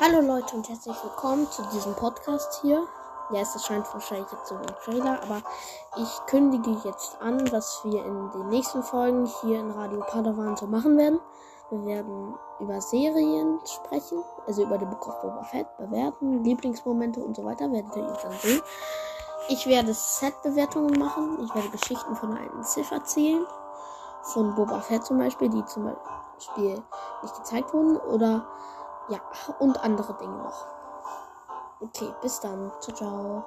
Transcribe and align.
Hallo 0.00 0.20
Leute 0.20 0.56
und 0.56 0.68
herzlich 0.68 0.96
willkommen 1.04 1.48
zu 1.52 1.62
diesem 1.72 1.94
Podcast 1.94 2.60
hier. 2.62 2.84
Ja, 3.30 3.42
es 3.42 3.54
erscheint 3.54 3.86
wahrscheinlich 3.94 4.26
jetzt 4.32 4.48
so 4.48 4.56
ein 4.56 4.66
Trailer, 4.84 5.22
aber 5.22 5.40
ich 5.96 6.26
kündige 6.26 6.72
jetzt 6.82 7.16
an, 7.22 7.40
was 7.52 7.80
wir 7.84 8.04
in 8.04 8.30
den 8.32 8.48
nächsten 8.48 8.82
Folgen 8.82 9.24
hier 9.40 9.60
in 9.60 9.70
Radio 9.70 10.00
Padawan 10.00 10.56
so 10.56 10.66
machen 10.66 10.98
werden. 10.98 11.20
Wir 11.70 11.86
werden 11.86 12.34
über 12.58 12.80
Serien 12.80 13.60
sprechen, 13.64 14.24
also 14.48 14.64
über 14.64 14.78
den 14.78 14.90
Book 14.90 15.06
of 15.06 15.22
Boba 15.22 15.44
Fett, 15.44 15.68
bewerten, 15.76 16.42
Lieblingsmomente 16.42 17.20
und 17.20 17.36
so 17.36 17.44
weiter, 17.44 17.70
werdet 17.70 17.94
ihr 17.94 18.02
dann 18.02 18.32
sehen. 18.32 18.62
Ich 19.48 19.64
werde 19.68 19.94
Set-Bewertungen 19.94 20.98
machen, 20.98 21.38
ich 21.44 21.54
werde 21.54 21.68
Geschichten 21.68 22.16
von 22.16 22.36
alten 22.36 22.64
Sith 22.64 22.90
erzählen, 22.90 23.46
von 24.22 24.56
Boba 24.56 24.80
Fett 24.80 25.04
zum 25.04 25.18
Beispiel, 25.18 25.50
die 25.50 25.64
zum 25.66 25.84
Beispiel 25.84 26.82
nicht 27.22 27.36
gezeigt 27.36 27.72
wurden, 27.72 27.96
oder 27.96 28.44
ja, 29.08 29.20
und 29.58 29.82
andere 29.82 30.14
Dinge 30.14 30.36
noch. 30.38 30.66
Okay, 31.80 32.14
bis 32.22 32.40
dann. 32.40 32.72
Ciao, 32.80 32.96
ciao. 32.96 33.44